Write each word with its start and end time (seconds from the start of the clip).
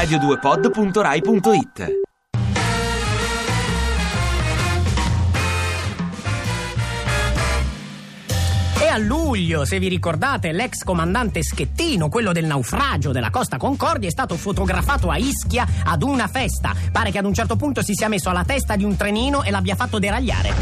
radio2pod.rai.it 0.00 1.98
E 8.80 8.86
a 8.86 8.96
luglio, 8.96 9.66
se 9.66 9.78
vi 9.78 9.88
ricordate, 9.88 10.52
l'ex 10.52 10.84
comandante 10.84 11.42
Schettino, 11.42 12.08
quello 12.08 12.32
del 12.32 12.46
naufragio 12.46 13.12
della 13.12 13.28
Costa 13.28 13.58
Concordia, 13.58 14.08
è 14.08 14.10
stato 14.10 14.36
fotografato 14.36 15.10
a 15.10 15.18
Ischia 15.18 15.66
ad 15.84 16.02
una 16.02 16.28
festa. 16.28 16.74
Pare 16.90 17.10
che 17.10 17.18
ad 17.18 17.26
un 17.26 17.34
certo 17.34 17.56
punto 17.56 17.82
si 17.82 17.92
sia 17.92 18.08
messo 18.08 18.30
alla 18.30 18.44
testa 18.44 18.76
di 18.76 18.84
un 18.84 18.96
trenino 18.96 19.42
e 19.42 19.50
l'abbia 19.50 19.74
fatto 19.74 19.98
deragliare. 19.98 20.54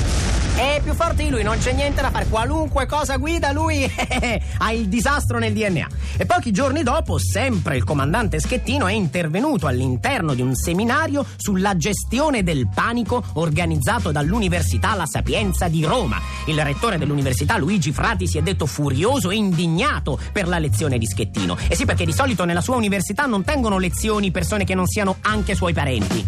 È 0.56 0.77
più 0.88 0.96
forte 0.96 1.24
di 1.24 1.28
lui, 1.28 1.42
non 1.42 1.58
c'è 1.58 1.74
niente 1.74 2.00
da 2.00 2.10
fare. 2.10 2.26
Qualunque 2.28 2.86
cosa 2.86 3.18
guida, 3.18 3.52
lui 3.52 3.84
ha 4.56 4.72
il 4.72 4.88
disastro 4.88 5.38
nel 5.38 5.52
DNA. 5.52 5.86
E 6.16 6.24
pochi 6.24 6.50
giorni 6.50 6.82
dopo, 6.82 7.18
sempre 7.18 7.76
il 7.76 7.84
comandante 7.84 8.40
Schettino 8.40 8.86
è 8.86 8.92
intervenuto 8.92 9.66
all'interno 9.66 10.32
di 10.32 10.40
un 10.40 10.54
seminario 10.54 11.26
sulla 11.36 11.76
gestione 11.76 12.42
del 12.42 12.68
panico 12.74 13.22
organizzato 13.34 14.12
dall'Università 14.12 14.94
La 14.94 15.04
Sapienza 15.04 15.68
di 15.68 15.84
Roma. 15.84 16.18
Il 16.46 16.58
rettore 16.64 16.96
dell'università, 16.96 17.58
Luigi 17.58 17.92
Frati, 17.92 18.26
si 18.26 18.38
è 18.38 18.42
detto 18.42 18.64
furioso 18.64 19.30
e 19.30 19.34
indignato 19.34 20.18
per 20.32 20.48
la 20.48 20.58
lezione 20.58 20.96
di 20.96 21.06
Schettino. 21.06 21.58
E 21.68 21.74
sì, 21.74 21.84
perché 21.84 22.06
di 22.06 22.12
solito 22.12 22.46
nella 22.46 22.62
sua 22.62 22.76
università 22.76 23.26
non 23.26 23.44
tengono 23.44 23.76
lezioni 23.76 24.30
persone 24.30 24.64
che 24.64 24.74
non 24.74 24.86
siano 24.86 25.16
anche 25.20 25.54
suoi 25.54 25.74
parenti. 25.74 26.26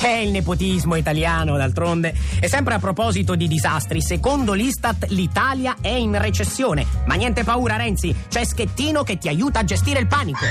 È 0.00 0.06
il 0.06 0.30
nepotismo 0.30 0.94
italiano, 0.94 1.56
d'altronde. 1.56 2.14
E 2.38 2.46
sempre 2.46 2.74
a 2.74 2.78
proposito 2.78 3.34
di 3.34 3.48
disastri, 3.48 3.87
secondo 4.00 4.52
l'Istat 4.52 5.06
l'Italia 5.08 5.76
è 5.80 5.88
in 5.88 6.20
recessione. 6.20 6.86
Ma 7.06 7.14
niente 7.14 7.44
paura, 7.44 7.76
Renzi, 7.76 8.14
c'è 8.28 8.44
Schettino 8.44 9.02
che 9.02 9.18
ti 9.18 9.28
aiuta 9.28 9.60
a 9.60 9.64
gestire 9.64 10.00
il 10.00 10.06
panico. 10.06 10.44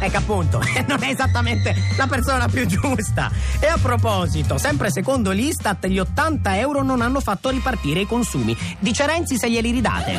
Ecco 0.00 0.16
appunto, 0.16 0.60
non 0.86 1.02
è 1.02 1.10
esattamente 1.10 1.74
la 1.96 2.06
persona 2.06 2.48
più 2.48 2.66
giusta. 2.66 3.30
E 3.58 3.66
a 3.66 3.78
proposito, 3.80 4.58
sempre 4.58 4.90
secondo 4.90 5.30
l'Istat, 5.30 5.86
gli 5.86 5.98
80 5.98 6.58
euro 6.58 6.82
non 6.82 7.00
hanno 7.00 7.20
fatto 7.20 7.50
ripartire 7.50 8.00
i 8.00 8.06
consumi. 8.06 8.56
Dice 8.78 9.06
Renzi 9.06 9.38
se 9.38 9.50
glieli 9.50 9.70
ridate. 9.70 10.12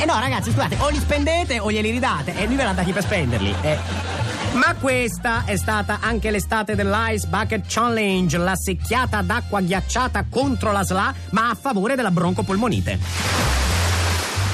Eh 0.00 0.04
no, 0.04 0.18
ragazzi, 0.18 0.50
scusate, 0.50 0.76
o 0.78 0.88
li 0.88 0.98
spendete 0.98 1.58
o 1.58 1.70
glieli 1.70 1.90
ridate. 1.90 2.36
E 2.36 2.46
lui 2.46 2.56
ve 2.56 2.64
l'ha 2.64 2.72
dati 2.72 2.92
per 2.92 3.02
spenderli. 3.02 3.54
Eh. 3.62 4.27
Ma 4.54 4.74
questa 4.80 5.44
è 5.44 5.56
stata 5.56 5.98
anche 6.00 6.30
l'estate 6.30 6.74
dell'Ice 6.74 7.26
Bucket 7.28 7.64
Challenge, 7.66 8.36
la 8.38 8.56
secchiata 8.56 9.22
d'acqua 9.22 9.60
ghiacciata 9.60 10.26
contro 10.28 10.72
la 10.72 10.84
SLA, 10.84 11.14
ma 11.30 11.50
a 11.50 11.54
favore 11.54 11.94
della 11.94 12.10
broncopolmonite. 12.10 12.98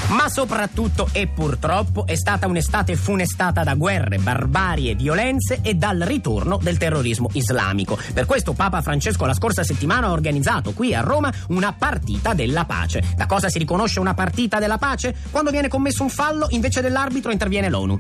Ma 0.09 0.29
soprattutto 0.29 1.09
e 1.13 1.29
purtroppo 1.29 2.07
è 2.07 2.15
stata 2.15 2.47
un'estate 2.47 2.95
funestata 2.95 3.65
da 3.65 3.75
guerre, 3.75 4.19
barbarie, 4.19 4.95
violenze 4.95 5.61
e 5.63 5.75
dal 5.75 5.99
ritorno 6.01 6.59
del 6.61 6.77
terrorismo 6.77 7.31
islamico. 7.33 7.99
Per 8.13 8.27
questo 8.27 8.53
Papa 8.53 8.83
Francesco 8.83 9.25
la 9.25 9.35
scorsa 9.35 9.65
settimana 9.65 10.09
ha 10.09 10.13
organizzato 10.13 10.73
qui 10.73 10.95
a 10.95 11.01
Roma 11.01 11.33
una 11.49 11.73
partita 11.73 12.35
della 12.35 12.67
pace. 12.67 13.03
Da 13.17 13.27
cosa 13.27 13.49
si 13.49 13.59
riconosce 13.59 13.99
una 13.99 14.15
partita 14.15 14.59
della 14.59 14.79
pace? 14.79 15.17
Quando 15.31 15.51
viene 15.51 15.69
commesso 15.69 16.03
un 16.03 16.11
fallo, 16.11 16.47
invece 16.51 16.83
dell'arbitro 16.83 17.33
interviene 17.33 17.71
l'ONU. 17.71 17.97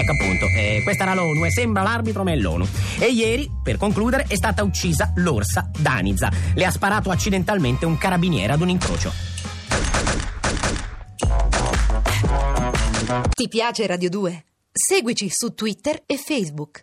Ecco 0.00 0.12
appunto, 0.12 0.46
eh, 0.46 0.80
questa 0.82 1.02
era 1.02 1.12
l'ONU 1.12 1.44
e 1.44 1.50
sembra 1.50 1.82
l'arbitro 1.82 2.22
ma 2.22 2.32
è 2.32 2.36
l'ONU. 2.36 2.66
E 2.98 3.10
ieri, 3.10 3.50
per 3.62 3.76
concludere, 3.76 4.24
è 4.26 4.34
stata 4.34 4.62
uccisa 4.62 5.12
l'orsa 5.16 5.70
Danizza. 5.78 6.30
Le 6.54 6.64
ha 6.64 6.70
sparato 6.70 7.10
accidentalmente 7.10 7.84
un 7.84 7.98
carabiniere 7.98 8.54
ad 8.54 8.62
un 8.62 8.70
incrocio. 8.70 9.12
Ti 13.30 13.48
piace 13.48 13.86
Radio 13.86 14.08
2? 14.08 14.44
Seguici 14.72 15.28
su 15.28 15.52
Twitter 15.52 16.02
e 16.06 16.16
Facebook. 16.16 16.78